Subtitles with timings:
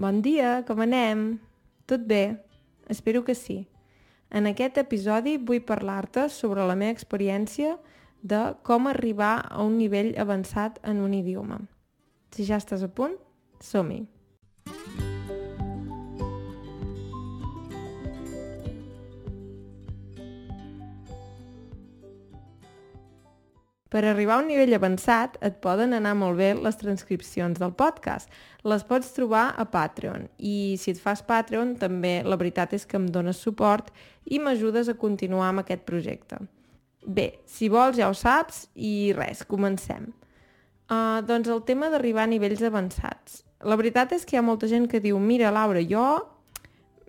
[0.00, 1.34] Bon dia, com anem?
[1.84, 2.40] Tot bé?
[2.88, 3.66] Espero que sí.
[4.32, 7.74] En aquest episodi vull parlar-te sobre la meva experiència
[8.22, 11.60] de com arribar a un nivell avançat en un idioma.
[12.32, 13.18] Si ja estàs a punt,
[13.60, 14.00] som-hi!
[23.90, 28.30] Per arribar a un nivell avançat et poden anar molt bé les transcripcions del podcast.
[28.62, 33.00] Les pots trobar a Patreon i si et fas Patreon també la veritat és que
[33.00, 33.88] em dones suport
[34.30, 36.38] i m'ajudes a continuar amb aquest projecte.
[37.02, 40.12] Bé, si vols ja ho saps i res, comencem.
[40.86, 43.40] Uh, doncs el tema d'arribar a nivells avançats.
[43.66, 46.04] La veritat és que hi ha molta gent que diu mira Laura, jo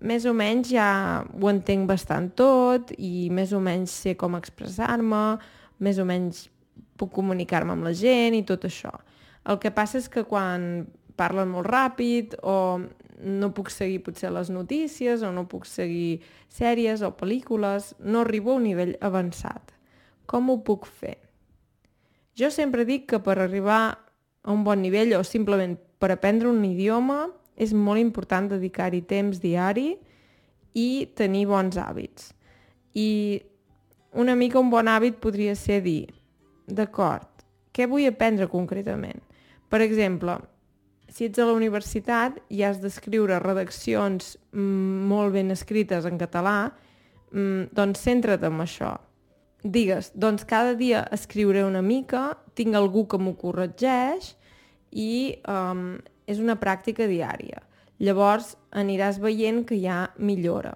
[0.00, 0.88] més o menys ja
[1.28, 5.36] ho entenc bastant tot i més o menys sé com expressar-me,
[5.84, 6.46] més o menys
[7.00, 8.92] puc comunicar-me amb la gent i tot això.
[9.48, 10.84] El que passa és que quan
[11.16, 12.80] parlen molt ràpid o
[13.20, 16.20] no puc seguir potser les notícies o no puc seguir
[16.52, 19.74] sèries o pel·lícules, no arribo a un nivell avançat.
[20.30, 21.18] Com ho puc fer?
[22.38, 23.82] Jo sempre dic que per arribar
[24.42, 27.26] a un bon nivell o simplement per aprendre un idioma
[27.60, 29.90] és molt important dedicar-hi temps diari
[30.72, 32.30] i tenir bons hàbits.
[32.96, 33.42] I
[34.16, 36.08] una mica un bon hàbit podria ser dir
[36.70, 37.28] D'acord.
[37.74, 39.20] Què vull aprendre concretament?
[39.70, 40.38] Per exemple,
[41.10, 46.70] si ets a la universitat i has d'escriure redaccions mm, molt ben escrites en català,
[47.32, 48.96] mm, doncs centra't en això.
[49.62, 54.32] Digues, doncs cada dia escriuré una mica, tinc algú que m'ho corregeix
[54.90, 57.60] i um, és una pràctica diària.
[58.00, 60.72] Llavors aniràs veient que hi ha millora.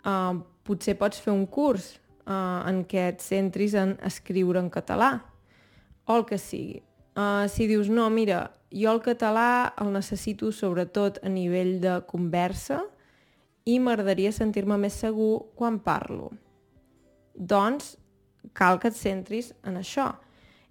[0.00, 5.12] Uh, potser pots fer un curs uh, en què et centris en escriure en català
[6.06, 6.80] o el que sigui.
[7.16, 12.82] Uh, si dius, no, mira, jo el català el necessito sobretot a nivell de conversa
[13.66, 16.30] i m'agradaria sentir-me més segur quan parlo.
[17.34, 17.96] Doncs
[18.56, 20.12] cal que et centris en això.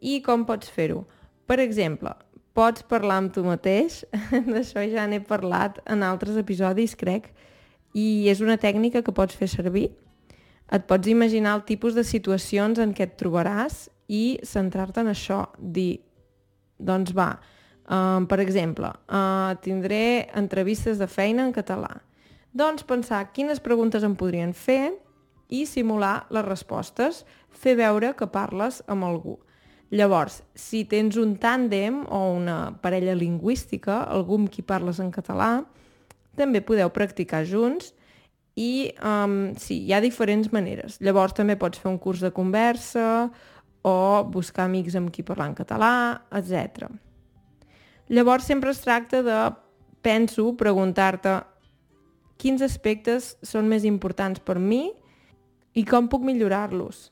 [0.00, 1.04] I com pots fer-ho?
[1.46, 2.12] Per exemple,
[2.56, 4.02] pots parlar amb tu mateix,
[4.52, 7.30] d'això ja n'he parlat en altres episodis, crec,
[7.92, 9.90] i és una tècnica que pots fer servir
[10.72, 15.44] et pots imaginar el tipus de situacions en què et trobaràs i centrar-te en això,
[15.58, 16.00] dir,
[16.80, 21.92] doncs va, uh, per exemple, uh, tindré entrevistes de feina en català.
[22.52, 24.94] Doncs pensar quines preguntes em podrien fer
[25.52, 27.22] i simular les respostes,
[27.52, 29.38] fer veure que parles amb algú.
[29.92, 35.66] Llavors, si tens un tàndem o una parella lingüística, algú amb qui parles en català,
[36.36, 37.92] també podeu practicar junts
[38.58, 40.98] i um, sí, hi ha diferents maneres.
[41.00, 43.30] Llavors també pots fer un curs de conversa
[43.82, 43.96] o
[44.28, 45.94] buscar amics amb qui parlar en català,
[46.36, 46.90] etc.
[48.12, 49.38] Llavors sempre es tracta de,
[50.04, 51.40] penso, preguntar-te
[52.42, 54.90] quins aspectes són més importants per mi
[55.78, 57.08] i com puc millorar-los.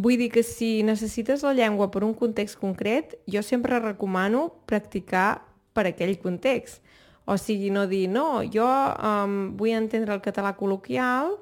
[0.00, 5.42] Vull dir que si necessites la llengua per un context concret, jo sempre recomano practicar
[5.76, 6.80] per aquell context.
[7.24, 11.36] O sigui, no dir, no, jo um, vull entendre el català col·loquial,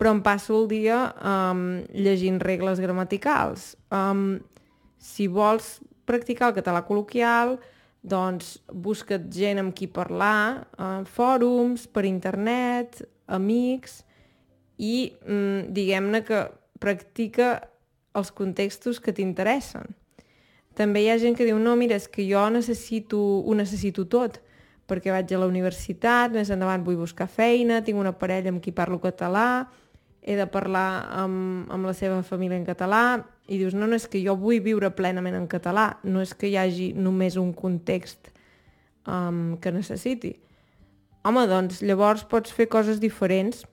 [0.00, 3.74] però em passo el dia um, llegint regles gramaticals.
[3.92, 4.40] Um,
[4.98, 5.76] si vols
[6.08, 7.58] practicar el català col·loquial,
[8.02, 14.00] doncs busca't gent amb qui parlar, uh, fòrums, per internet, amics,
[14.80, 16.46] i um, diguem-ne que
[16.82, 17.58] practica
[18.16, 19.92] els contextos que t'interessen.
[20.74, 24.40] També hi ha gent que diu, no, mira, és que jo necessito, ho necessito tot,
[24.92, 28.74] perquè vaig a la universitat, més endavant vull buscar feina, tinc una parella amb qui
[28.76, 29.64] parlo català,
[30.22, 34.06] he de parlar amb, amb la seva família en català, i dius, no, no, és
[34.06, 38.30] que jo vull viure plenament en català, no és que hi hagi només un context
[39.08, 40.36] um, que necessiti.
[41.26, 43.64] Home, doncs, llavors pots fer coses diferents,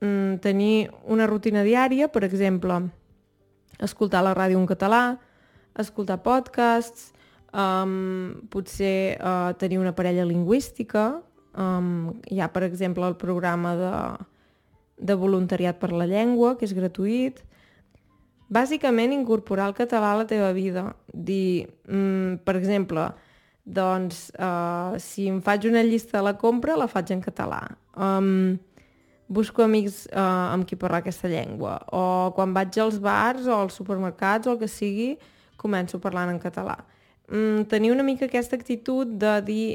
[0.00, 2.80] mm, tenir una rutina diària, per exemple,
[3.78, 5.02] escoltar la ràdio en català,
[5.78, 7.12] escoltar podcasts,
[7.52, 11.22] um, potser uh, tenir una parella lingüística,
[11.56, 13.92] um, hi ha, per exemple, el programa de,
[14.98, 17.42] de voluntariat per la llengua, que és gratuït.
[18.48, 20.90] Bàsicament, incorporar el català a la teva vida.
[21.12, 23.10] Dir, mm, per exemple,
[23.64, 27.60] doncs, uh, si em faig una llista de la compra, la faig en català.
[27.96, 28.56] Um,
[29.28, 31.76] busco amics uh, amb qui parlar aquesta llengua.
[31.92, 35.18] O quan vaig als bars o als supermercats o el que sigui,
[35.60, 36.78] començo parlant en català
[37.30, 39.68] mm, tenir una mica aquesta actitud de dir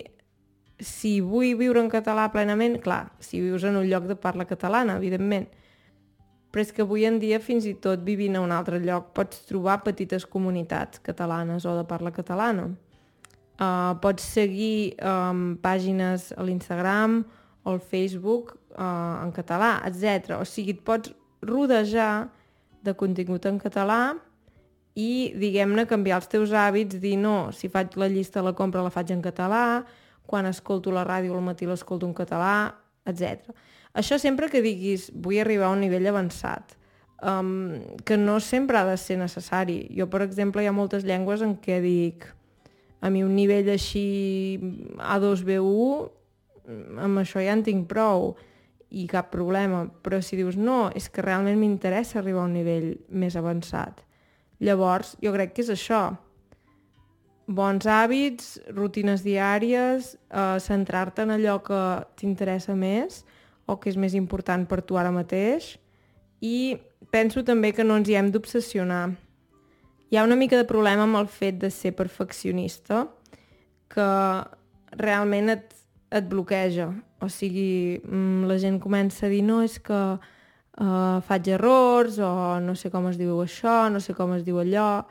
[0.84, 4.98] si vull viure en català plenament, clar, si vius en un lloc de parla catalana,
[4.98, 5.48] evidentment,
[6.54, 9.46] però és que avui en dia fins i tot vivint a un altre lloc pots
[9.50, 12.68] trobar petites comunitats catalanes o de parla catalana.
[13.54, 17.22] Uh, pots seguir um, pàgines a l'Instagram
[17.64, 20.38] o al Facebook uh, en català, etc.
[20.42, 22.28] O sigui, et pots rodejar
[22.84, 24.16] de contingut en català
[24.96, 28.84] i, diguem-ne, canviar els teus hàbits, dir no, si faig la llista de la compra
[28.86, 29.84] la faig en català,
[30.30, 32.76] quan escolto la ràdio al matí l'escolto en català,
[33.10, 33.50] etc.
[33.98, 36.78] Això sempre que diguis vull arribar a un nivell avançat,
[37.26, 39.84] um, que no sempre ha de ser necessari.
[39.98, 42.30] Jo, per exemple, hi ha moltes llengües en què dic
[43.04, 44.60] a mi un nivell així
[44.98, 46.10] A2, B1,
[47.04, 48.32] amb això ja en tinc prou
[48.94, 49.84] i cap problema.
[50.06, 54.06] Però si dius no, és que realment m'interessa arribar a un nivell més avançat.
[54.64, 56.04] Llavors, jo crec que és això.
[57.44, 61.82] Bons hàbits, rutines diàries, eh, centrar-te en allò que
[62.16, 63.26] t'interessa més,
[63.68, 65.78] o que és més important per tu ara mateix
[66.44, 66.76] i
[67.12, 69.14] penso també que no ens hi hem d'obsessionar.
[70.12, 73.08] Hi ha una mica de problema amb el fet de ser perfeccionista
[73.94, 74.10] que
[75.00, 75.72] realment et,
[76.12, 76.90] et bloqueja.
[77.24, 80.02] O sigui, mm, la gent comença a dir no, és que
[80.80, 84.60] uh, faig errors o no sé com es diu això, no sé com es diu
[84.62, 85.04] allò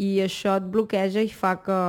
[0.00, 1.80] i això et bloqueja i fa que,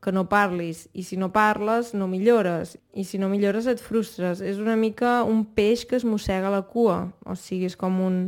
[0.00, 4.40] que no parlis, i si no parles no millores, i si no millores et frustres.
[4.40, 8.20] És una mica un peix que es mossega la cua, o sigui, és com un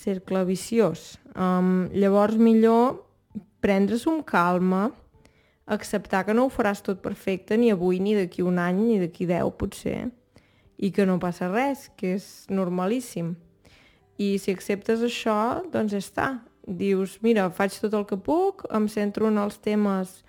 [0.00, 1.14] cercle viciós.
[1.34, 3.06] Um, llavors, millor
[3.60, 4.90] prendre's un calma,
[5.70, 9.28] acceptar que no ho faràs tot perfecte ni avui, ni d'aquí un any, ni d'aquí
[9.30, 10.08] deu, potser,
[10.80, 13.36] i que no passa res, que és normalíssim.
[14.20, 15.36] I si acceptes això,
[15.72, 16.34] doncs està.
[16.68, 20.20] Dius, mira, faig tot el que puc, em centro en els temes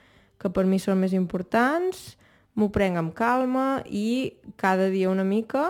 [0.42, 2.16] que per mi són més importants,
[2.56, 5.70] m'ho prenc amb calma i cada dia una mica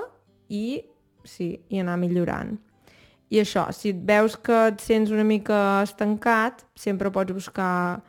[0.49, 0.81] i
[1.25, 2.55] sí, i anar millorant.
[3.31, 8.01] I això, si et veus que et sents una mica estancat, sempre pots buscar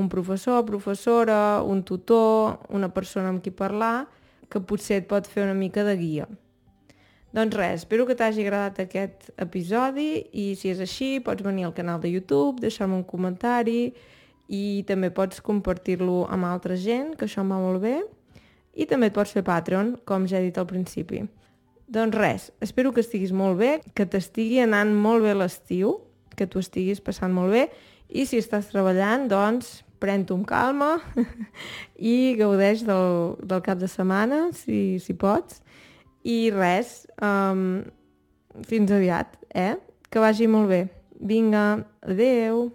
[0.00, 4.06] un professor, professora, un tutor, una persona amb qui parlar,
[4.48, 6.26] que potser et pot fer una mica de guia.
[7.32, 11.72] Doncs res, espero que t'hagi agradat aquest episodi i si és així pots venir al
[11.72, 13.94] canal de YouTube, deixar-me un comentari
[14.52, 17.94] i també pots compartir-lo amb altra gent, que això em va molt bé,
[18.76, 21.22] i també et pots fer Patreon, com ja he dit al principi.
[21.88, 26.02] Doncs res, espero que estiguis molt bé, que t'estigui anant molt bé l'estiu,
[26.36, 27.66] que tu estiguis passant molt bé,
[28.12, 30.92] i si estàs treballant, doncs pren-t'ho amb calma
[32.12, 35.62] i gaudeix del, del cap de setmana, si, si pots.
[36.22, 37.82] I res, um,
[38.68, 39.74] fins aviat, eh?
[40.10, 40.84] Que vagi molt bé.
[41.22, 42.68] Vinga, adeu!